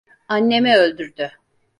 [0.27, 1.31] Annemi öldürdü.